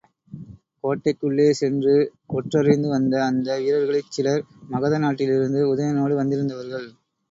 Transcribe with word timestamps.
கோட்டைக்குள்ளே 0.83 1.45
சென்று 1.51 1.93
ஒற்றறிந்து 2.33 2.87
வந்த 2.87 3.23
அந்த 3.23 3.59
வீரர்களிற் 3.61 4.11
சிலர், 4.11 4.43
மகத 4.69 4.95
நாட்டிலிருந்து 4.99 5.63
உதயணனோடு 5.73 6.15
வந்திருந்தவர்கள். 6.15 6.89